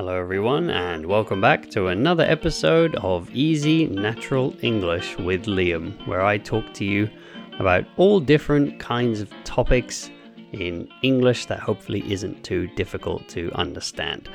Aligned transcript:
Hello, 0.00 0.18
everyone, 0.18 0.70
and 0.70 1.04
welcome 1.04 1.42
back 1.42 1.68
to 1.72 1.88
another 1.88 2.24
episode 2.24 2.96
of 3.02 3.28
Easy 3.32 3.86
Natural 3.86 4.56
English 4.62 5.18
with 5.18 5.44
Liam, 5.44 5.94
where 6.06 6.22
I 6.22 6.38
talk 6.38 6.72
to 6.76 6.86
you 6.86 7.10
about 7.58 7.84
all 7.98 8.18
different 8.18 8.80
kinds 8.80 9.20
of 9.20 9.30
topics 9.44 10.08
in 10.52 10.88
English 11.02 11.44
that 11.46 11.60
hopefully 11.60 12.02
isn't 12.10 12.42
too 12.42 12.66
difficult 12.76 13.28
to 13.28 13.52
understand. 13.52 14.30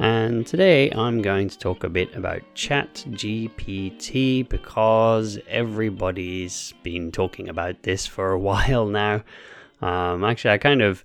And 0.00 0.44
today 0.44 0.90
I'm 0.90 1.22
going 1.22 1.48
to 1.48 1.58
talk 1.60 1.84
a 1.84 1.88
bit 1.88 2.12
about 2.16 2.42
Chat 2.56 3.04
GPT 3.10 4.48
because 4.48 5.38
everybody's 5.46 6.74
been 6.82 7.12
talking 7.12 7.48
about 7.48 7.84
this 7.84 8.04
for 8.04 8.32
a 8.32 8.38
while 8.50 8.86
now. 8.86 9.22
Um, 9.80 10.24
actually, 10.24 10.54
I 10.54 10.58
kind 10.58 10.82
of 10.82 11.04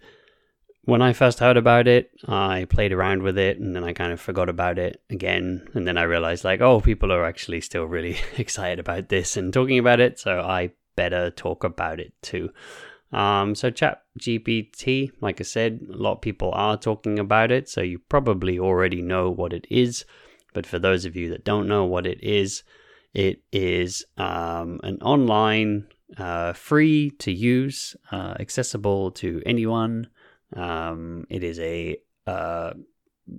when 0.89 1.01
I 1.01 1.13
first 1.13 1.39
heard 1.39 1.57
about 1.57 1.87
it, 1.87 2.11
I 2.27 2.65
played 2.69 2.91
around 2.91 3.21
with 3.21 3.37
it 3.37 3.59
and 3.59 3.75
then 3.75 3.83
I 3.83 3.93
kind 3.93 4.11
of 4.11 4.19
forgot 4.19 4.49
about 4.49 4.77
it 4.77 5.01
again. 5.09 5.67
And 5.73 5.87
then 5.87 5.97
I 5.97 6.03
realized, 6.03 6.43
like, 6.43 6.61
oh, 6.61 6.81
people 6.81 7.11
are 7.11 7.25
actually 7.25 7.61
still 7.61 7.85
really 7.85 8.17
excited 8.37 8.79
about 8.79 9.09
this 9.09 9.37
and 9.37 9.53
talking 9.53 9.79
about 9.79 9.99
it. 9.99 10.19
So 10.19 10.41
I 10.41 10.71
better 10.95 11.31
talk 11.31 11.63
about 11.63 11.99
it 11.99 12.13
too. 12.21 12.49
Um, 13.11 13.55
so, 13.55 13.71
Chat 13.71 14.03
GPT, 14.19 15.11
like 15.21 15.39
I 15.39 15.43
said, 15.43 15.79
a 15.91 15.97
lot 15.97 16.13
of 16.13 16.21
people 16.21 16.51
are 16.53 16.77
talking 16.77 17.19
about 17.19 17.51
it. 17.51 17.69
So 17.69 17.81
you 17.81 17.99
probably 17.99 18.59
already 18.59 19.01
know 19.01 19.29
what 19.29 19.53
it 19.53 19.65
is. 19.69 20.05
But 20.53 20.65
for 20.65 20.79
those 20.79 21.05
of 21.05 21.15
you 21.15 21.29
that 21.29 21.45
don't 21.45 21.67
know 21.67 21.85
what 21.85 22.05
it 22.05 22.21
is, 22.23 22.63
it 23.13 23.41
is 23.51 24.05
um, 24.17 24.79
an 24.83 24.99
online, 25.01 25.87
uh, 26.17 26.53
free 26.53 27.11
to 27.19 27.31
use, 27.31 27.95
uh, 28.11 28.35
accessible 28.39 29.11
to 29.11 29.41
anyone 29.45 30.07
um, 30.55 31.25
it 31.29 31.43
is 31.43 31.59
a 31.59 31.97
uh, 32.27 32.73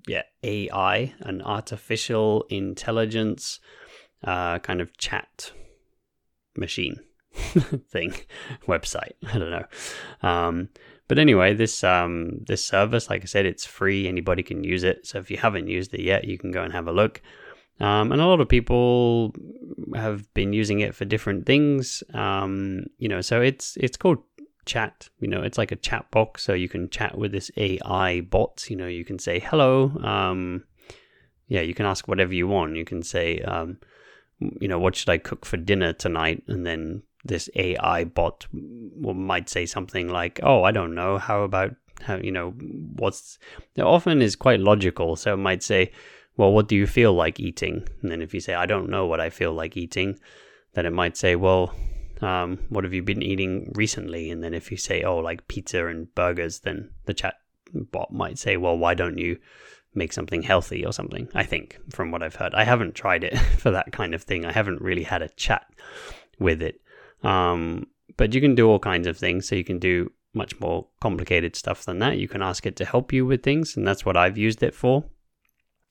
yeah 0.07 0.23
AI, 0.43 1.15
an 1.21 1.43
artificial 1.43 2.45
intelligence 2.49 3.61
uh, 4.25 4.59
kind 4.59 4.81
of 4.81 4.97
chat 4.97 5.53
machine 6.57 7.01
thing 7.33 8.15
website. 8.67 9.13
I 9.33 9.39
don't 9.39 9.51
know. 9.51 9.67
Um, 10.23 10.69
but 11.09 11.19
anyway, 11.19 11.55
this 11.55 11.83
um, 11.83 12.45
this 12.47 12.65
service, 12.65 13.11
like 13.11 13.23
I 13.23 13.27
said, 13.27 13.47
it's 13.47 13.67
free. 13.67 14.07
Anybody 14.07 14.43
can 14.43 14.63
use 14.63 14.85
it. 14.85 15.07
So 15.07 15.19
if 15.19 15.31
you 15.31 15.39
haven't 15.39 15.69
used 15.69 15.93
it 15.93 16.03
yet, 16.03 16.25
you 16.25 16.39
can 16.39 16.53
go 16.53 16.63
and 16.63 16.73
have 16.73 16.87
a 16.87 16.93
look. 16.93 17.21
Um, 17.81 18.13
and 18.13 18.21
a 18.21 18.27
lot 18.27 18.41
of 18.41 18.49
people 18.49 19.35
have 19.95 20.33
been 20.35 20.53
using 20.53 20.81
it 20.81 20.95
for 20.95 21.07
different 21.07 21.47
things. 21.47 22.05
Um, 22.13 22.85
you 22.99 23.09
know, 23.09 23.23
so 23.23 23.41
it's 23.41 23.77
it's 23.81 23.97
called 23.97 24.19
chat. 24.65 25.09
You 25.19 25.29
know, 25.29 25.43
it's 25.43 25.59
like 25.59 25.73
a 25.73 25.77
chat 25.77 26.11
box, 26.11 26.43
so 26.43 26.53
you 26.53 26.69
can 26.69 26.89
chat 26.89 27.17
with 27.17 27.33
this 27.33 27.51
AI 27.57 28.21
bot. 28.21 28.69
You 28.69 28.77
know, 28.77 28.87
you 28.87 29.05
can 29.05 29.19
say 29.19 29.41
hello. 29.41 29.91
Um, 30.03 30.65
yeah, 31.49 31.63
you 31.63 31.75
can 31.75 31.87
ask 31.87 32.07
whatever 32.07 32.33
you 32.33 32.47
want. 32.47 32.77
You 32.77 32.85
can 32.85 33.03
say, 33.03 33.41
um, 33.41 33.79
you 34.39 34.69
know, 34.69 34.79
what 34.79 34.97
should 34.97 35.09
I 35.09 35.19
cook 35.19 35.45
for 35.45 35.57
dinner 35.57 35.93
tonight? 35.93 36.43
And 36.47 36.65
then 36.65 37.03
this 37.25 37.51
AI 37.55 38.05
bot 38.05 38.47
might 38.53 39.49
say 39.49 39.67
something 39.67 40.09
like, 40.09 40.41
"Oh, 40.43 40.63
I 40.63 40.73
don't 40.73 40.95
know. 40.95 41.19
How 41.19 41.43
about 41.43 41.75
how 42.03 42.17
you 42.17 42.33
know 42.33 42.51
what's?" 42.97 43.39
It 43.77 43.83
often 43.83 44.23
is 44.23 44.37
quite 44.37 44.61
logical, 44.61 45.17
so 45.17 45.35
it 45.35 45.39
might 45.39 45.63
say, 45.63 45.93
"Well, 46.37 46.53
what 46.53 46.69
do 46.69 46.77
you 46.77 46.87
feel 46.87 47.13
like 47.13 47.41
eating?" 47.41 47.87
And 48.01 48.11
then 48.11 48.23
if 48.23 48.33
you 48.33 48.41
say, 48.41 48.55
"I 48.55 48.67
don't 48.67 48.89
know 48.89 49.07
what 49.07 49.21
I 49.21 49.31
feel 49.31 49.53
like 49.53 49.77
eating," 49.77 50.19
then 50.75 50.87
it 50.87 50.93
might 50.93 51.17
say, 51.17 51.37
"Well, 51.37 51.75
um, 52.21 52.59
what 52.69 52.85
have 52.85 52.95
you 52.95 53.03
been 53.03 53.23
eating 53.23 53.73
recently? 53.75 54.31
And 54.31 54.43
then 54.43 54.55
if 54.55 54.71
you 54.71 54.77
say, 54.77 55.03
oh, 55.03 55.19
like 55.19 55.49
pizza 55.49 55.87
and 55.87 56.15
burgers, 56.15 56.61
then 56.61 56.91
the 57.07 57.15
chat 57.15 57.35
bot 57.73 58.13
might 58.13 58.39
say, 58.39 58.57
well, 58.57 58.77
why 58.77 58.95
don't 58.95 59.19
you 59.19 59.39
make 59.95 60.13
something 60.13 60.43
healthy 60.43 60.85
or 60.85 60.93
something? 60.93 61.29
I 61.35 61.45
think 61.45 61.79
from 61.91 62.11
what 62.11 62.23
I've 62.23 62.37
heard. 62.37 62.55
I 62.55 62.65
haven't 62.65 62.95
tried 62.95 63.25
it 63.25 63.39
for 63.59 63.71
that 63.71 63.93
kind 63.93 64.15
of 64.15 64.23
thing. 64.23 64.45
I 64.45 64.53
haven't 64.53 64.83
really 64.83 65.05
had 65.05 65.23
a 65.23 65.29
chat 65.31 65.67
with 66.39 66.63
it. 66.63 66.81
Um, 67.23 67.87
but 68.17 68.35
you 68.35 68.41
can 68.41 68.55
do 68.55 68.69
all 68.69 68.79
kinds 68.79 69.07
of 69.07 69.17
things. 69.17 69.49
So 69.49 69.55
you 69.55 69.65
can 69.65 69.79
do 69.79 70.11
much 70.35 70.59
more 70.61 70.87
complicated 71.01 71.57
stuff 71.57 71.85
than 71.85 71.99
that. 72.01 72.19
You 72.19 72.29
can 72.29 72.43
ask 72.43 72.67
it 72.67 72.77
to 72.77 72.85
help 72.85 73.13
you 73.13 73.27
with 73.27 73.43
things, 73.43 73.77
and 73.77 73.87
that's 73.87 74.05
what 74.05 74.17
I've 74.17 74.39
used 74.39 74.63
it 74.63 74.75
for. 74.75 75.05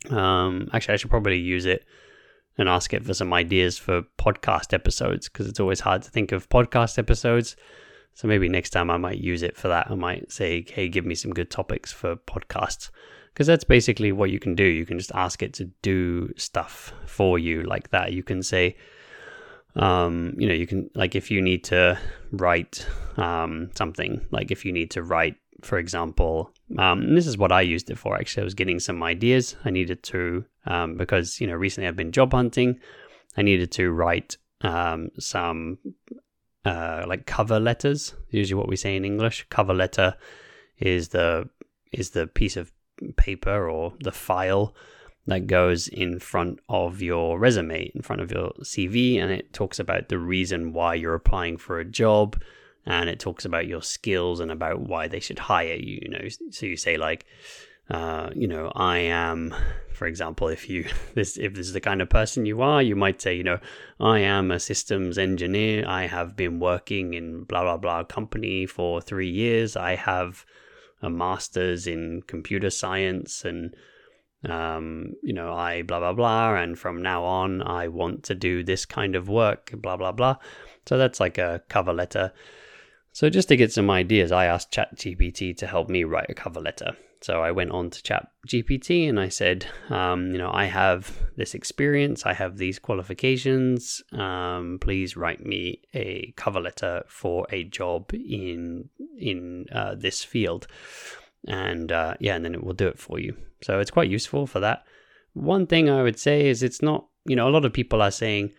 Um, 0.10 0.70
actually, 0.72 0.94
I 0.94 0.98
should 0.98 1.10
probably 1.10 1.38
use 1.38 1.66
it 1.66 1.86
and 2.60 2.68
ask 2.68 2.94
it 2.94 3.06
for 3.06 3.14
some 3.14 3.34
ideas 3.34 3.78
for 3.78 4.04
podcast 4.20 4.74
episodes 4.74 5.30
because 5.30 5.48
it's 5.48 5.62
always 5.62 5.80
hard 5.80 6.02
to 6.02 6.10
think 6.12 6.34
of 6.34 6.50
podcast 6.50 7.00
episodes. 7.00 7.56
So 8.14 8.28
maybe 8.28 8.50
next 8.50 8.72
time 8.72 8.92
I 8.92 8.98
might 8.98 9.20
use 9.20 9.44
it 9.44 9.56
for 9.56 9.70
that. 9.70 9.90
I 9.90 9.96
might 9.96 10.30
say, 10.30 10.66
hey, 10.70 10.90
give 10.90 11.06
me 11.06 11.16
some 11.16 11.32
good 11.32 11.50
topics 11.50 11.94
for 11.94 12.18
podcasts. 12.18 12.90
Because 13.34 13.48
that's 13.48 13.64
basically 13.64 14.12
what 14.12 14.30
you 14.30 14.40
can 14.40 14.56
do. 14.56 14.66
You 14.66 14.86
can 14.86 14.98
just 14.98 15.14
ask 15.16 15.42
it 15.42 15.54
to 15.54 15.66
do 15.82 16.34
stuff 16.36 16.92
for 17.06 17.40
you 17.40 17.64
like 17.64 17.92
that. 17.92 18.12
You 18.12 18.24
can 18.24 18.44
say, 18.44 18.76
um, 19.78 20.34
you 20.38 20.46
know, 20.46 20.54
you 20.54 20.68
can, 20.68 20.90
like, 20.96 21.16
if 21.16 21.32
you 21.32 21.42
need 21.42 21.64
to 21.66 21.98
write 22.34 22.86
um, 23.16 23.70
something, 23.76 24.26
like 24.32 24.52
if 24.52 24.66
you 24.66 24.74
need 24.74 24.92
to 24.92 25.04
write 25.04 25.38
for 25.62 25.78
example, 25.78 26.52
um, 26.78 27.16
this 27.16 27.28
is 27.28 27.38
what 27.38 27.52
I 27.52 27.62
used 27.62 27.90
it 27.90 27.98
for. 27.98 28.16
Actually, 28.16 28.42
I 28.42 28.46
was 28.46 28.54
getting 28.54 28.80
some 28.80 29.04
ideas. 29.04 29.56
I 29.66 29.70
needed 29.70 30.04
to 30.04 30.46
um, 30.70 30.96
because 30.96 31.42
you 31.42 31.48
know 31.48 31.56
recently 31.56 31.88
I've 31.88 31.96
been 31.96 32.12
job 32.12 32.32
hunting. 32.32 32.80
I 33.36 33.42
needed 33.42 33.72
to 33.74 33.92
write 33.92 34.38
um, 34.62 35.10
some 35.20 35.80
uh, 36.66 37.04
like 37.08 37.26
cover 37.26 37.60
letters. 37.60 38.14
Usually, 38.30 38.58
what 38.58 38.70
we 38.70 38.76
say 38.76 38.96
in 38.96 39.06
English, 39.06 39.46
cover 39.50 39.74
letter 39.74 40.16
is 40.78 41.10
the 41.10 41.50
is 41.92 42.12
the 42.12 42.28
piece 42.28 42.56
of 42.56 42.72
paper 43.18 43.70
or 43.70 43.94
the 44.02 44.12
file 44.12 44.76
that 45.28 45.48
goes 45.48 45.88
in 45.88 46.20
front 46.20 46.60
of 46.70 47.02
your 47.02 47.40
resume, 47.40 47.92
in 47.94 48.02
front 48.02 48.22
of 48.22 48.32
your 48.32 48.52
CV, 48.62 49.22
and 49.22 49.32
it 49.32 49.54
talks 49.54 49.80
about 49.80 50.10
the 50.10 50.18
reason 50.18 50.74
why 50.74 50.96
you're 50.96 51.16
applying 51.16 51.58
for 51.58 51.80
a 51.80 51.86
job 51.86 52.42
and 52.86 53.10
it 53.10 53.20
talks 53.20 53.46
about 53.46 53.68
your 53.68 53.82
skills 53.82 54.40
and 54.40 54.52
about 54.52 54.82
why 54.82 55.08
they 55.08 55.20
should 55.20 55.40
hire 55.40 55.76
you. 55.76 56.00
You 56.02 56.10
know, 56.10 56.28
so 56.50 56.66
you 56.66 56.78
say 56.78 56.98
like, 56.98 57.26
uh, 57.90 58.30
you 58.36 58.48
know, 58.48 58.72
I 58.76 59.00
am, 59.00 59.56
for 59.94 60.06
example, 60.06 60.48
if 60.48 60.70
you 60.70 60.86
this 61.16 61.38
if 61.38 61.54
this 61.54 61.68
is 61.68 61.74
the 61.74 61.82
kind 61.82 62.02
of 62.02 62.10
person 62.10 62.46
you 62.46 62.62
are, 62.62 62.82
you 62.82 62.96
might 62.96 63.22
say, 63.22 63.36
you 63.36 63.44
know, 63.44 63.60
I 64.00 64.20
am 64.20 64.52
a 64.52 64.60
systems 64.60 65.18
engineer. 65.18 65.86
I 65.88 66.08
have 66.08 66.36
been 66.36 66.60
working 66.60 67.14
in 67.14 67.44
blah 67.44 67.64
blah 67.64 67.78
blah 67.78 68.04
company 68.04 68.66
for 68.66 69.02
three 69.02 69.30
years. 69.30 69.76
I 69.76 69.96
have 69.96 70.46
a 71.02 71.10
master's 71.10 71.88
in 71.88 72.22
computer 72.28 72.70
science 72.70 73.46
and 73.46 73.76
um, 74.48 75.16
you 75.22 75.34
know, 75.34 75.54
I 75.54 75.82
blah 75.82 76.00
blah 76.00 76.14
blah, 76.14 76.56
and 76.56 76.80
from 76.80 77.02
now 77.02 77.26
on, 77.26 77.62
I 77.62 77.90
want 77.90 78.24
to 78.26 78.36
do 78.36 78.64
this 78.64 78.86
kind 78.86 79.16
of 79.16 79.28
work, 79.28 79.72
blah 79.74 79.98
blah 79.98 80.14
blah. 80.14 80.38
So 80.86 80.98
that's 80.98 81.20
like 81.20 81.38
a 81.38 81.62
cover 81.70 81.92
letter. 81.92 82.32
So, 83.12 83.30
just 83.30 83.50
to 83.50 83.58
get 83.58 83.74
some 83.74 83.90
ideas, 83.90 84.32
I 84.32 84.46
asked 84.46 84.72
ChatGPT 84.72 85.58
to 85.58 85.68
help 85.68 85.90
me 85.90 86.04
write 86.04 86.30
a 86.30 86.34
cover 86.34 86.62
letter. 86.62 86.96
So, 87.22 87.42
I 87.42 87.52
went 87.52 87.72
on 87.72 87.90
to 87.90 88.02
chat 88.02 88.30
GPT 88.48 89.10
and 89.10 89.20
I 89.20 89.28
said, 89.28 89.66
um, 89.90 90.32
you 90.32 90.38
know, 90.38 90.52
I 90.54 90.66
have 90.66 91.18
this 91.36 91.54
experience, 91.54 92.26
I 92.26 92.34
have 92.34 92.58
these 92.58 92.80
qualifications. 92.80 94.02
Um, 94.14 94.78
please 94.80 95.18
write 95.18 95.46
me 95.46 95.82
a 95.94 96.34
cover 96.38 96.62
letter 96.62 97.04
for 97.08 97.46
a 97.52 97.66
job 97.66 98.14
in 98.14 98.90
in 99.18 99.66
uh, 99.74 99.96
this 99.96 100.24
field, 100.24 100.68
and 101.46 101.92
uh, 101.92 102.16
yeah, 102.20 102.36
and 102.36 102.46
then 102.46 102.56
it 102.56 102.64
will 102.64 102.74
do 102.74 102.88
it 102.88 103.00
for 103.00 103.20
you. 103.20 103.36
So, 103.62 103.80
it's 103.80 103.92
quite 103.92 104.10
useful 104.10 104.48
for 104.48 104.62
that. 104.62 104.86
One 105.34 105.68
thing 105.68 105.90
I 105.90 106.04
would 106.04 106.20
say 106.20 106.48
is 106.48 106.64
it's 106.64 106.82
not, 106.82 107.08
you 107.26 107.36
know, 107.36 107.48
a 107.48 107.52
lot 107.52 107.66
of 107.66 107.74
people 107.74 108.02
are 108.02 108.12
saying, 108.12 108.52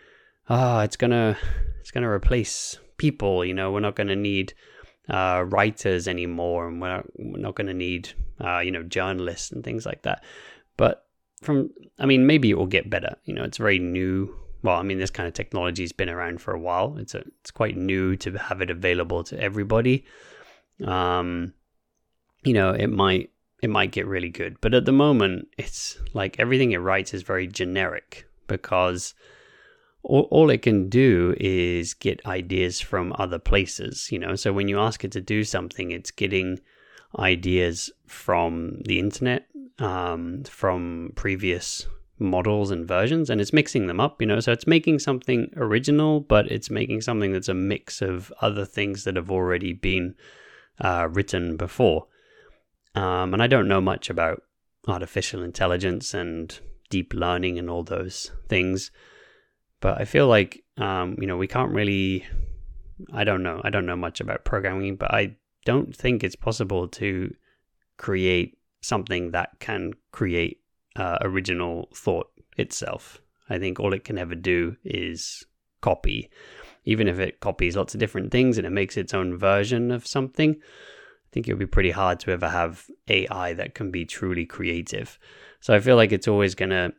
ah, 0.50 0.78
oh, 0.78 0.80
it's 0.80 0.96
gonna 0.96 1.36
it's 1.80 1.90
gonna 1.90 2.10
replace 2.10 2.78
people. 2.98 3.44
You 3.44 3.54
know, 3.54 3.72
we're 3.72 3.80
not 3.80 3.96
to 3.96 4.16
need 4.16 4.52
uh, 5.10 5.44
writers 5.48 6.06
anymore, 6.08 6.68
and 6.68 6.80
we're 6.80 6.88
not, 6.88 7.06
not 7.18 7.54
going 7.56 7.66
to 7.66 7.74
need 7.74 8.10
uh, 8.40 8.60
you 8.60 8.70
know 8.70 8.82
journalists 8.82 9.50
and 9.50 9.64
things 9.64 9.84
like 9.84 10.02
that. 10.02 10.22
But 10.76 11.06
from, 11.42 11.70
I 11.98 12.06
mean, 12.06 12.26
maybe 12.26 12.50
it 12.50 12.58
will 12.58 12.66
get 12.66 12.88
better. 12.88 13.16
You 13.24 13.34
know, 13.34 13.44
it's 13.44 13.58
very 13.58 13.78
new. 13.78 14.34
Well, 14.62 14.76
I 14.76 14.82
mean, 14.82 14.98
this 14.98 15.10
kind 15.10 15.26
of 15.26 15.34
technology 15.34 15.82
has 15.82 15.92
been 15.92 16.10
around 16.10 16.40
for 16.40 16.52
a 16.52 16.58
while. 16.58 16.96
It's 16.98 17.14
a, 17.14 17.24
it's 17.40 17.50
quite 17.50 17.76
new 17.76 18.14
to 18.16 18.32
have 18.38 18.60
it 18.60 18.70
available 18.70 19.24
to 19.24 19.40
everybody. 19.40 20.04
Um, 20.84 21.54
you 22.44 22.52
know, 22.52 22.70
it 22.70 22.88
might 22.88 23.30
it 23.62 23.68
might 23.70 23.92
get 23.92 24.06
really 24.06 24.30
good, 24.30 24.56
but 24.60 24.74
at 24.74 24.84
the 24.84 24.92
moment, 24.92 25.48
it's 25.58 25.98
like 26.14 26.38
everything 26.38 26.72
it 26.72 26.78
writes 26.78 27.12
is 27.12 27.22
very 27.22 27.46
generic 27.46 28.26
because 28.46 29.14
all, 30.02 30.28
all 30.30 30.50
it 30.50 30.62
can 30.62 30.88
do 30.88 31.34
is 31.38 31.94
get 31.94 32.24
ideas 32.26 32.80
from 32.80 33.14
other 33.18 33.38
places, 33.38 34.10
you 34.10 34.18
know. 34.18 34.34
So 34.36 34.52
when 34.52 34.68
you 34.68 34.78
ask 34.78 35.04
it 35.04 35.12
to 35.12 35.20
do 35.20 35.44
something, 35.44 35.90
it's 35.90 36.10
getting 36.10 36.60
ideas 37.18 37.90
from 38.06 38.80
the 38.84 38.98
internet, 38.98 39.46
um, 39.78 40.44
from 40.44 41.12
previous 41.16 41.86
models 42.18 42.70
and 42.70 42.86
versions, 42.86 43.30
and 43.30 43.40
it's 43.40 43.52
mixing 43.52 43.86
them 43.86 44.00
up, 44.00 44.20
you 44.20 44.26
know. 44.26 44.40
So 44.40 44.52
it's 44.52 44.66
making 44.66 44.98
something 44.98 45.50
original, 45.56 46.20
but 46.20 46.50
it's 46.50 46.70
making 46.70 47.00
something 47.00 47.32
that's 47.32 47.48
a 47.48 47.54
mix 47.54 48.02
of 48.02 48.32
other 48.40 48.64
things 48.64 49.04
that 49.04 49.16
have 49.16 49.30
already 49.30 49.72
been 49.72 50.14
uh, 50.80 51.08
written 51.10 51.56
before. 51.56 52.06
Um, 52.94 53.32
and 53.32 53.42
I 53.42 53.46
don't 53.46 53.68
know 53.68 53.80
much 53.80 54.10
about 54.10 54.42
artificial 54.88 55.42
intelligence 55.42 56.14
and 56.14 56.58
deep 56.88 57.12
learning 57.14 57.58
and 57.58 57.70
all 57.70 57.84
those 57.84 58.32
things. 58.48 58.90
But 59.80 60.00
I 60.00 60.04
feel 60.04 60.26
like, 60.26 60.62
um, 60.76 61.16
you 61.20 61.26
know, 61.26 61.36
we 61.36 61.46
can't 61.46 61.72
really. 61.72 62.26
I 63.12 63.24
don't 63.24 63.42
know. 63.42 63.60
I 63.64 63.70
don't 63.70 63.86
know 63.86 63.96
much 63.96 64.20
about 64.20 64.44
programming, 64.44 64.96
but 64.96 65.12
I 65.12 65.36
don't 65.64 65.96
think 65.96 66.22
it's 66.22 66.36
possible 66.36 66.86
to 66.88 67.34
create 67.96 68.58
something 68.82 69.30
that 69.30 69.58
can 69.58 69.92
create 70.12 70.60
uh, 70.96 71.18
original 71.22 71.88
thought 71.94 72.30
itself. 72.56 73.20
I 73.48 73.58
think 73.58 73.80
all 73.80 73.92
it 73.94 74.04
can 74.04 74.18
ever 74.18 74.34
do 74.34 74.76
is 74.84 75.44
copy. 75.80 76.30
Even 76.84 77.08
if 77.08 77.18
it 77.18 77.40
copies 77.40 77.76
lots 77.76 77.94
of 77.94 78.00
different 78.00 78.30
things 78.30 78.58
and 78.58 78.66
it 78.66 78.70
makes 78.70 78.96
its 78.96 79.14
own 79.14 79.36
version 79.36 79.90
of 79.90 80.06
something, 80.06 80.56
I 80.56 81.28
think 81.32 81.46
it 81.48 81.52
would 81.52 81.58
be 81.58 81.66
pretty 81.66 81.90
hard 81.90 82.20
to 82.20 82.32
ever 82.32 82.48
have 82.48 82.86
AI 83.08 83.52
that 83.54 83.74
can 83.74 83.90
be 83.90 84.04
truly 84.04 84.46
creative. 84.46 85.18
So 85.60 85.74
I 85.74 85.80
feel 85.80 85.96
like 85.96 86.12
it's 86.12 86.28
always 86.28 86.54
going 86.54 86.70
to 86.70 86.92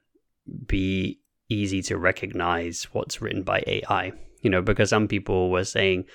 be 0.68 1.21
easy 1.52 1.82
to 1.84 1.98
recognize 1.98 2.84
what's 2.94 3.22
written 3.22 3.44
by 3.44 3.64
AI, 3.68 4.14
you 4.42 4.50
know, 4.50 4.62
because 4.62 4.90
some 4.90 5.08
people 5.08 5.50
were 5.52 5.66
saying, 5.66 6.06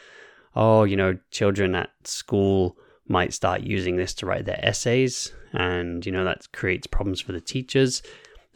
oh, 0.55 0.85
you 0.85 0.97
know, 0.97 1.19
children 1.31 1.75
at 1.75 1.91
school 2.05 2.77
might 3.09 3.33
start 3.33 3.61
using 3.63 3.97
this 3.97 4.15
to 4.15 4.27
write 4.27 4.47
their 4.47 4.65
essays, 4.65 5.33
and, 5.53 6.05
you 6.05 6.13
know, 6.13 6.25
that 6.25 6.51
creates 6.53 6.87
problems 6.87 7.21
for 7.21 7.33
the 7.33 7.41
teachers. 7.41 8.03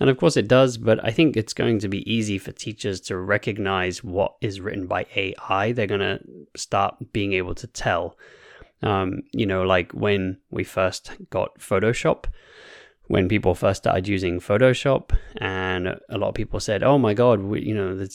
And 0.01 0.09
of 0.09 0.17
course 0.17 0.39
it 0.39 0.49
does, 0.49 0.79
but 0.79 1.05
I 1.05 1.11
think 1.11 1.37
it's 1.37 1.53
going 1.53 1.79
to 1.81 1.89
be 1.89 2.11
easy 2.11 2.39
for 2.39 2.53
teachers 2.53 3.01
to 3.03 3.19
recognize 3.19 4.03
what 4.03 4.35
is 4.41 4.59
written 4.59 4.87
by 4.87 5.05
AI. 5.15 5.73
They're 5.73 5.87
going 5.87 6.01
to 6.01 6.21
start 6.57 7.13
being 7.13 7.35
able 7.35 7.55
to 7.57 7.67
tell. 7.67 8.17
Um, 8.83 9.21
you 9.33 9.45
know, 9.45 9.63
like 9.63 9.93
when 9.93 10.39
we 10.51 10.65
first 10.65 11.13
got 11.29 11.59
Photoshop, 11.59 12.25
when 13.11 13.29
people 13.29 13.57
first 13.57 13.83
started 13.83 14.07
using 14.07 14.39
Photoshop, 14.39 15.11
and 15.39 15.89
a 16.09 16.17
lot 16.17 16.29
of 16.29 16.35
people 16.37 16.61
said, 16.61 16.85
"Oh 16.85 16.97
my 16.97 17.13
God, 17.13 17.41
we, 17.41 17.61
you 17.61 17.75
know, 17.75 18.07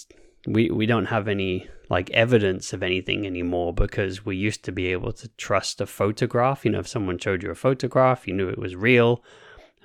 we 0.48 0.70
we 0.70 0.86
don't 0.86 1.08
have 1.08 1.28
any 1.28 1.68
like 1.90 2.10
evidence 2.12 2.72
of 2.72 2.82
anything 2.82 3.26
anymore 3.26 3.74
because 3.74 4.26
we 4.26 4.38
used 4.38 4.64
to 4.64 4.72
be 4.72 4.88
able 4.94 5.12
to 5.12 5.28
trust 5.36 5.82
a 5.82 5.86
photograph. 5.86 6.64
You 6.64 6.72
know, 6.72 6.80
if 6.80 6.88
someone 6.88 7.18
showed 7.18 7.44
you 7.44 7.52
a 7.52 7.56
photograph, 7.56 8.26
you 8.26 8.34
knew 8.34 8.48
it 8.48 8.58
was 8.58 8.78
real." 8.78 9.22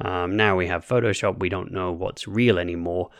Um, 0.00 0.36
now 0.36 0.56
we 0.56 0.68
have 0.68 0.86
Photoshop, 0.86 1.40
we 1.40 1.48
don't 1.48 1.72
know 1.72 1.90
what's 1.92 2.28
real 2.28 2.56
anymore. 2.58 3.10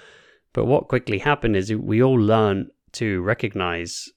But 0.52 0.66
what 0.66 0.88
quickly 0.88 1.18
happened 1.18 1.56
is 1.56 1.74
we 1.74 2.00
all 2.02 2.18
learn 2.18 2.70
to 2.92 3.20
recognize 3.20 4.08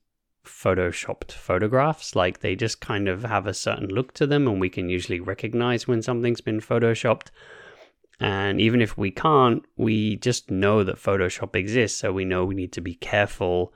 photoshopped 0.46 1.32
photographs. 1.32 2.16
Like 2.16 2.40
they 2.40 2.56
just 2.56 2.80
kind 2.80 3.08
of 3.10 3.24
have 3.24 3.48
a 3.48 3.54
certain 3.54 3.90
look 3.90 4.14
to 4.14 4.28
them, 4.28 4.48
and 4.48 4.62
we 4.62 4.70
can 4.70 4.90
usually 4.90 5.20
recognize 5.20 5.88
when 5.88 6.04
something's 6.04 6.42
been 6.42 6.62
photoshopped. 6.62 7.30
And 8.24 8.62
even 8.62 8.82
if 8.82 8.98
we 8.98 9.12
can't, 9.12 9.64
we 9.76 10.16
just 10.16 10.50
know 10.50 10.84
that 10.84 10.96
Photoshop 10.96 11.56
exists, 11.56 12.00
so 12.00 12.14
we 12.14 12.26
know 12.26 12.46
we 12.46 12.56
need 12.56 12.72
to 12.74 12.82
be 12.82 12.96
careful 12.96 13.74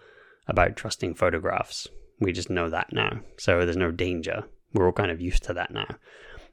about 0.47 0.77
trusting 0.77 1.15
photographs. 1.15 1.87
We 2.19 2.31
just 2.31 2.49
know 2.49 2.69
that 2.69 2.93
now. 2.93 3.19
So 3.37 3.65
there's 3.65 3.77
no 3.77 3.91
danger. 3.91 4.45
We're 4.73 4.85
all 4.85 4.93
kind 4.93 5.11
of 5.11 5.21
used 5.21 5.43
to 5.43 5.53
that 5.53 5.71
now 5.71 5.97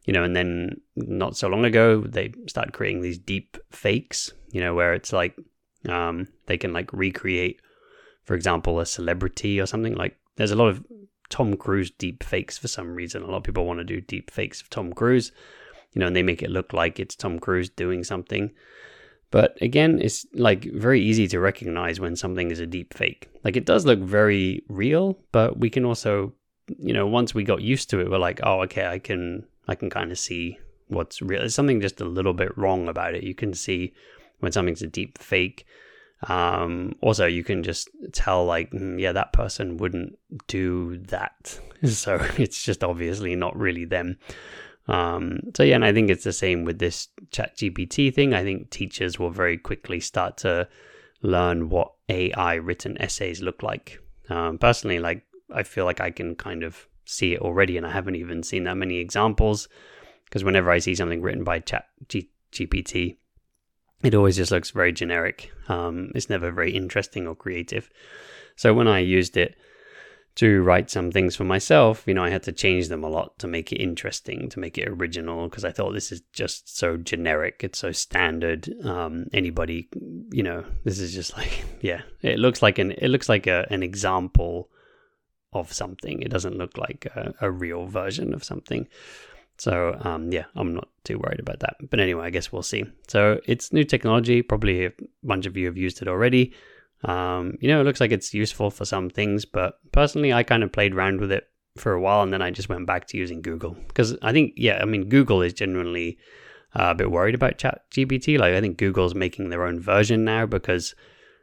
you 0.05 0.13
know, 0.13 0.23
and 0.23 0.37
then 0.37 0.81
not 0.97 1.37
so 1.37 1.49
long 1.49 1.65
ago 1.65 2.01
they 2.01 2.33
started 2.47 2.73
creating 2.73 3.01
these 3.01 3.19
deep 3.19 3.57
fakes, 3.71 4.33
you 4.51 4.61
know, 4.61 4.75
where 4.75 4.93
it's 4.93 5.13
like 5.13 5.35
um, 5.89 6.29
they 6.47 6.59
can 6.59 6.73
like 6.73 6.93
recreate, 6.93 7.61
for 8.23 8.35
example, 8.35 8.81
a 8.81 8.87
celebrity 8.87 9.61
or 9.61 9.67
something. 9.67 9.95
Like 9.95 10.17
there's 10.37 10.51
a 10.51 10.57
lot 10.57 10.69
of 10.69 10.85
Tom 11.31 11.57
Cruise 11.57 11.91
deep 11.91 12.23
fakes 12.23 12.59
for 12.59 12.69
some 12.69 12.95
reason. 12.95 13.23
A 13.23 13.27
lot 13.27 13.39
of 13.39 13.45
people 13.45 13.65
want 13.65 13.81
to 13.81 13.85
do 13.85 14.01
deep 14.01 14.31
fakes 14.31 14.61
of 14.61 14.69
Tom 14.69 14.93
Cruise, 14.93 15.33
you 15.95 16.01
know, 16.01 16.07
and 16.07 16.17
they 16.17 16.23
make 16.23 16.43
it 16.43 16.51
look 16.51 16.73
like 16.73 17.01
it's 17.01 17.17
Tom 17.17 17.39
Cruise 17.39 17.71
doing 17.71 18.05
something. 18.05 18.51
But 19.31 19.59
again, 19.61 20.01
it's 20.01 20.27
like 20.35 20.65
very 20.73 21.01
easy 21.01 21.27
to 21.29 21.41
recognize 21.41 21.99
when 21.99 22.15
something 22.15 22.51
is 22.51 22.61
a 22.61 22.67
deep 22.67 22.95
fake. 22.95 23.29
Like 23.43 23.57
it 23.57 23.67
does 23.67 23.85
look 23.85 23.99
very 23.99 24.63
real, 24.69 25.19
but 25.33 25.59
we 25.59 25.71
can 25.71 25.85
also, 25.85 26.33
you 26.79 26.93
know, 26.93 27.07
once 27.07 27.35
we 27.35 27.43
got 27.43 27.63
used 27.63 27.91
to 27.91 28.01
it, 28.01 28.11
we're 28.11 28.19
like, 28.19 28.41
oh, 28.45 28.61
okay, 28.63 28.87
I 28.87 28.99
can 28.99 29.45
I 29.67 29.75
can 29.75 29.91
kind 29.91 30.13
of 30.13 30.19
see 30.19 30.59
what's 30.89 31.23
real. 31.23 31.41
There's 31.41 31.55
something 31.55 31.81
just 31.81 32.01
a 32.01 32.05
little 32.05 32.35
bit 32.35 32.57
wrong 32.57 32.89
about 32.89 33.15
it. 33.15 33.25
You 33.25 33.35
can 33.35 33.55
see 33.55 33.93
when 34.41 34.53
something's 34.53 34.83
a 34.83 34.87
deep 34.87 35.19
fake. 35.19 35.67
Um, 36.29 36.95
also, 37.01 37.27
you 37.27 37.45
can 37.45 37.63
just 37.63 37.89
tell, 38.13 38.45
like, 38.47 38.71
mm, 38.71 39.01
yeah, 39.01 39.13
that 39.13 39.33
person 39.33 39.77
wouldn't 39.77 40.19
do 40.47 40.99
that. 41.09 41.59
So 41.85 42.15
it's 42.39 42.65
just 42.65 42.83
obviously 42.83 43.37
not 43.37 43.55
really 43.59 43.85
them. 43.85 44.17
Um, 44.87 45.41
so, 45.57 45.63
yeah, 45.63 45.77
and 45.77 45.85
I 45.85 45.93
think 45.93 46.11
it's 46.11 46.25
the 46.25 46.33
same 46.33 46.65
with 46.65 46.79
this 46.79 47.09
Chat 47.31 47.57
GPT 47.57 48.15
thing. 48.15 48.35
I 48.35 48.43
think 48.43 48.71
teachers 48.71 49.19
will 49.19 49.31
very 49.31 49.57
quickly 49.57 50.01
start 50.01 50.37
to 50.39 50.69
learn 51.23 51.71
what 51.71 51.93
AI 52.09 52.55
written 52.55 53.01
essays 53.01 53.41
look 53.41 53.63
like. 53.63 53.99
Um, 54.29 54.59
personally, 54.59 54.99
like, 54.99 55.23
I 55.53 55.63
feel 55.63 55.85
like 55.85 56.01
I 56.01 56.11
can 56.11 56.35
kind 56.35 56.63
of 56.63 56.87
see 57.07 57.35
it 57.35 57.41
already, 57.41 57.77
and 57.77 57.87
I 57.87 57.91
haven't 57.91 58.17
even 58.17 58.43
seen 58.43 58.65
that 58.65 58.77
many 58.77 58.99
examples. 58.99 59.69
Because 60.25 60.45
whenever 60.45 60.71
I 60.71 60.79
see 60.79 60.95
something 60.95 61.23
written 61.23 61.45
by 61.45 61.61
Chat 61.61 61.87
G- 62.09 62.31
GPT, 62.53 63.17
it 64.03 64.15
always 64.15 64.37
just 64.37 64.51
looks 64.51 64.71
very 64.71 64.93
generic. 64.93 65.51
Um, 65.69 66.11
it's 66.15 66.29
never 66.29 66.51
very 66.51 66.73
interesting 66.73 67.27
or 67.27 67.35
creative. 67.35 67.89
So 68.57 68.75
when 68.75 68.89
I 68.89 68.99
used 68.99 69.37
it 69.37 69.57
to 70.37 70.63
write 70.63 70.91
some 70.91 71.13
things 71.13 71.37
for 71.37 71.45
myself, 71.45 72.03
you 72.07 72.15
know, 72.15 72.25
I 72.25 72.31
had 72.31 72.43
to 72.45 72.53
change 72.53 72.89
them 72.89 73.05
a 73.05 73.09
lot 73.09 73.39
to 73.39 73.47
make 73.47 73.71
it 73.71 73.77
interesting, 73.77 74.49
to 74.49 74.59
make 74.59 74.77
it 74.77 74.89
original, 74.89 75.49
because 75.49 75.65
I 75.65 75.71
thought 75.71 75.93
this 75.93 76.11
is 76.11 76.23
just 76.33 76.77
so 76.77 76.97
generic. 76.97 77.61
It's 77.63 77.79
so 77.79 77.93
standard. 77.93 78.69
Um, 78.85 79.27
anybody, 79.33 79.89
you 80.33 80.43
know, 80.43 80.65
this 80.83 80.99
is 80.99 81.15
just 81.15 81.37
like, 81.37 81.65
yeah, 81.81 82.03
it 82.23 82.39
looks 82.39 82.63
like 82.63 82.79
an 82.79 82.93
it 82.93 83.09
looks 83.09 83.29
like 83.29 83.47
a, 83.47 83.67
an 83.71 83.83
example 83.83 84.71
of 85.53 85.73
something. 85.73 86.21
It 86.21 86.31
doesn't 86.31 86.59
look 86.59 86.77
like 86.77 87.07
a, 87.15 87.33
a 87.41 87.51
real 87.51 87.87
version 87.87 88.35
of 88.35 88.43
something. 88.43 88.89
So 89.57 89.97
um, 90.01 90.33
yeah, 90.33 90.47
I'm 90.57 90.75
not 90.75 90.89
too 91.05 91.19
worried 91.19 91.39
about 91.39 91.61
that. 91.61 91.77
But 91.91 92.01
anyway, 92.01 92.27
I 92.27 92.31
guess 92.31 92.51
we'll 92.51 92.63
see. 92.63 92.85
So 93.07 93.41
it's 93.47 93.73
new 93.73 93.85
technology. 93.85 94.43
Probably 94.43 94.87
a 94.87 94.93
bunch 95.23 95.47
of 95.47 95.57
you 95.57 95.67
have 95.67 95.77
used 95.77 96.03
it 96.03 96.09
already. 96.09 96.55
Um, 97.05 97.59
you 97.61 97.69
know, 97.69 97.81
it 97.81 97.85
looks 97.85 98.01
like 98.01 98.13
it's 98.13 98.33
useful 98.33 98.71
for 98.71 98.85
some 98.85 99.11
things, 99.11 99.45
but 99.45 99.79
personally, 99.93 100.33
I 100.33 100.43
kind 100.43 100.63
of 100.63 100.73
played 100.73 100.95
around 100.95 101.21
with 101.21 101.31
it 101.31 101.49
for 101.77 101.93
a 101.93 102.01
while, 102.01 102.23
and 102.23 102.33
then 102.33 102.43
I 102.43 102.51
just 102.51 102.69
went 102.69 102.87
back 102.87 103.07
to 103.09 103.19
using 103.19 103.43
Google 103.43 103.77
because 103.89 104.17
I 104.23 104.33
think, 104.33 104.55
yeah, 104.57 104.79
I 104.81 104.85
mean, 104.85 105.09
Google 105.09 105.43
is 105.43 105.53
genuinely 105.53 106.19
uh, 106.75 106.91
a 106.91 106.95
bit 106.95 107.11
worried 107.11 107.35
about 107.35 107.59
Chat 107.59 107.83
GPT. 107.91 108.39
Like, 108.39 108.55
I 108.55 108.61
think 108.61 108.79
Google's 108.79 109.15
making 109.15 109.51
their 109.51 109.67
own 109.67 109.81
version 109.81 110.25
now 110.25 110.47
because 110.47 110.95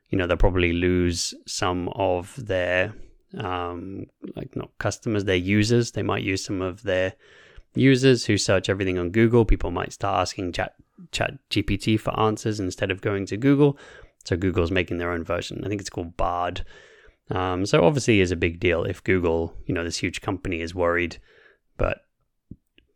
you 0.10 0.18
know 0.18 0.28
they'll 0.28 0.38
probably 0.38 0.74
lose 0.74 1.34
some 1.48 1.90
of 1.90 2.36
their 2.38 2.94
um, 3.38 4.08
like 4.36 4.56
not 4.56 4.72
customers, 4.78 5.26
their 5.26 5.36
users. 5.36 5.92
They 5.92 6.04
might 6.04 6.24
use 6.24 6.44
some 6.44 6.62
of 6.62 6.84
their 6.84 7.14
users 7.76 8.26
who 8.26 8.38
search 8.38 8.70
everything 8.70 8.98
on 8.98 9.12
Google. 9.12 9.46
People 9.46 9.72
might 9.72 9.94
start 9.94 10.22
asking 10.22 10.54
Chat 10.54 10.76
Chat 11.12 11.38
GPT 11.50 12.00
for 12.00 12.18
answers 12.20 12.60
instead 12.60 12.92
of 12.92 13.02
going 13.02 13.26
to 13.28 13.38
Google. 13.38 13.78
So 14.26 14.38
Google's 14.38 14.72
making 14.72 14.98
their 14.98 15.12
own 15.12 15.24
version. 15.24 15.64
I 15.64 15.68
think 15.68 15.82
it's 15.82 15.90
called 15.90 16.18
Bard. 16.18 16.66
Um, 17.30 17.66
so 17.66 17.84
obviously, 17.84 18.20
is 18.20 18.32
a 18.32 18.36
big 18.36 18.60
deal 18.60 18.84
if 18.84 19.04
Google, 19.04 19.54
you 19.66 19.74
know, 19.74 19.84
this 19.84 19.98
huge 19.98 20.22
company 20.22 20.62
is 20.62 20.76
worried. 20.76 21.18
But 21.78 22.02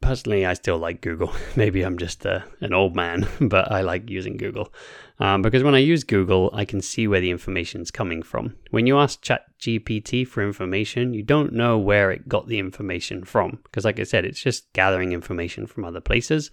personally, 0.01 0.45
I 0.45 0.53
still 0.53 0.77
like 0.77 1.01
Google. 1.01 1.33
Maybe 1.55 1.81
I'm 1.81 1.97
just 1.97 2.25
uh, 2.25 2.41
an 2.61 2.73
old 2.73 2.95
man, 2.95 3.27
but 3.41 3.71
I 3.71 3.81
like 3.81 4.09
using 4.09 4.37
Google. 4.37 4.73
Um, 5.19 5.41
because 5.41 5.63
when 5.63 5.75
I 5.75 5.79
use 5.79 6.03
Google, 6.03 6.51
I 6.53 6.65
can 6.65 6.81
see 6.81 7.07
where 7.07 7.21
the 7.21 7.31
information 7.31 7.81
is 7.81 7.91
coming 7.91 8.21
from. 8.21 8.55
When 8.71 8.85
you 8.85 8.99
ask 8.99 9.23
ChatGPT 9.23 10.27
for 10.27 10.43
information, 10.43 11.13
you 11.13 11.23
don't 11.23 11.53
know 11.53 11.77
where 11.77 12.11
it 12.11 12.27
got 12.27 12.47
the 12.47 12.59
information 12.59 13.23
from. 13.23 13.59
Because, 13.63 13.85
like 13.85 13.99
I 13.99 14.03
said, 14.03 14.25
it's 14.25 14.41
just 14.41 14.71
gathering 14.73 15.13
information 15.13 15.65
from 15.65 15.85
other 15.85 16.01
places, 16.01 16.51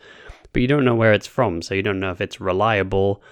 but 0.53 0.63
you 0.63 0.69
don't 0.69 0.85
know 0.85 0.95
where 0.95 1.13
it's 1.13 1.27
from. 1.27 1.63
So 1.63 1.75
you 1.75 1.83
don't 1.83 2.01
know 2.01 2.13
if 2.13 2.21
it's 2.21 2.41
reliable. 2.41 3.23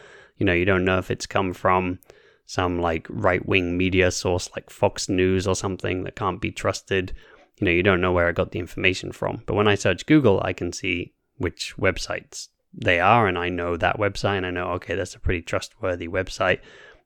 You 0.40 0.46
know, 0.46 0.54
you 0.54 0.64
don't 0.64 0.86
know 0.86 0.98
if 0.98 1.10
it's 1.10 1.26
come 1.26 1.52
from 1.52 2.00
some 2.46 2.80
like 2.80 3.06
right 3.10 3.46
wing 3.46 3.76
media 3.76 4.10
source 4.10 4.50
like 4.56 4.70
Fox 4.70 5.08
News 5.08 5.46
or 5.46 5.54
something 5.54 6.02
that 6.02 6.16
can't 6.16 6.40
be 6.40 6.50
trusted. 6.50 7.12
You 7.60 7.66
know, 7.66 7.70
you 7.70 7.82
don't 7.82 8.00
know 8.00 8.10
where 8.10 8.26
I 8.26 8.32
got 8.32 8.50
the 8.50 8.58
information 8.58 9.12
from. 9.12 9.42
But 9.46 9.54
when 9.54 9.68
I 9.68 9.74
search 9.74 10.06
Google, 10.06 10.40
I 10.42 10.54
can 10.54 10.72
see 10.72 11.12
which 11.36 11.74
websites 11.76 12.48
they 12.72 13.00
are, 13.00 13.26
and 13.26 13.36
I 13.36 13.50
know 13.50 13.76
that 13.76 13.98
website, 13.98 14.38
and 14.38 14.46
I 14.46 14.50
know 14.50 14.68
okay, 14.72 14.94
that's 14.94 15.14
a 15.14 15.20
pretty 15.20 15.42
trustworthy 15.42 16.08
website. 16.08 16.60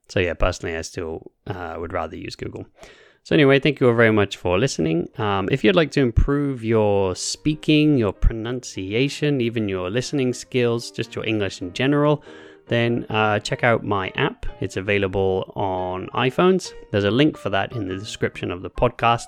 So 0.07 0.19
yeah, 0.19 0.33
personally, 0.33 0.77
I 0.77 0.81
still 0.81 1.31
uh, 1.45 1.75
would 1.77 1.91
rather 1.91 2.15
use 2.15 2.35
Google. 2.35 2.65
So 3.23 3.35
anyway, 3.35 3.59
thank 3.59 3.79
you 3.79 3.87
all 3.89 3.95
very 3.95 4.11
much 4.11 4.37
for 4.37 4.57
listening. 4.57 5.09
Um, 5.17 5.49
if 5.51 5.63
you'd 5.63 5.75
like 5.75 5.91
to 5.91 5.99
improve 5.99 6.63
your 6.63 7.15
speaking, 7.15 7.97
your 7.97 8.13
pronunciation, 8.13 9.41
even 9.41 9.67
your 9.67 9.89
listening 9.89 10.31
skills, 10.33 10.91
just 10.91 11.15
your 11.15 11.25
English 11.25 11.61
in 11.61 11.73
general, 11.73 12.23
then 12.67 13.05
uh, 13.09 13.39
check 13.39 13.63
out 13.63 13.83
my 13.83 14.09
app. 14.15 14.45
It's 14.59 14.77
available 14.77 15.51
on 15.55 16.07
iPhones. 16.13 16.73
There's 16.91 17.03
a 17.03 17.11
link 17.11 17.37
for 17.37 17.49
that 17.49 17.73
in 17.73 17.87
the 17.87 17.95
description 17.97 18.51
of 18.51 18.61
the 18.61 18.69
podcast, 18.69 19.27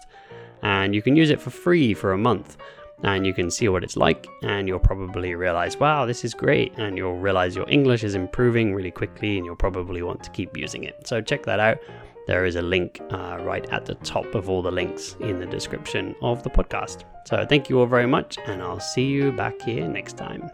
and 0.64 0.96
you 0.96 1.02
can 1.02 1.16
use 1.16 1.30
it 1.30 1.40
for 1.42 1.50
free 1.52 1.94
for 1.94 2.14
a 2.14 2.18
month. 2.18 2.58
and 3.04 3.28
you 3.28 3.34
can 3.34 3.52
see 3.52 3.70
what 3.70 3.84
it's 3.84 3.96
like 3.96 4.26
and 4.42 4.68
you'll 4.68 4.80
probably 4.80 5.36
realize 5.36 5.78
wow 5.78 6.04
this 6.08 6.26
is 6.26 6.34
great 6.34 6.74
and 6.78 6.98
you'll 6.98 7.20
realize 7.20 7.56
your 7.56 7.70
english 7.70 8.04
is 8.04 8.16
improving 8.16 8.74
really 8.74 8.90
quickly 8.90 9.38
and 9.38 9.46
you'll 9.46 9.56
probably 9.68 10.02
want 10.02 10.24
to 10.24 10.32
keep 10.32 10.58
using 10.58 10.84
it 10.84 10.96
so 11.06 11.22
check 11.22 11.44
that 11.44 11.60
out 11.60 11.78
there 12.26 12.44
is 12.44 12.56
a 12.56 12.62
link 12.62 13.00
uh, 13.12 13.38
right 13.42 13.70
at 13.70 13.86
the 13.86 13.94
top 14.14 14.34
of 14.34 14.50
all 14.50 14.64
the 14.64 14.72
links 14.72 15.16
in 15.20 15.40
the 15.40 15.46
description 15.46 16.16
of 16.24 16.42
the 16.42 16.50
podcast 16.50 17.04
so 17.24 17.46
thank 17.46 17.70
you 17.70 17.80
all 17.80 17.86
very 17.86 18.08
much 18.08 18.40
and 18.48 18.64
i'll 18.64 18.80
see 18.80 19.06
you 19.06 19.32
back 19.32 19.62
here 19.62 19.88
next 19.88 20.18
time 20.18 20.50